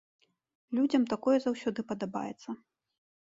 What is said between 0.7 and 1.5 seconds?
Людзям такое